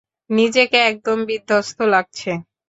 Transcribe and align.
নিজেকে 0.31 0.77
একদম 0.89 1.17
বিদ্ধস্ত 1.29 1.77
লাগছে! 1.93 2.31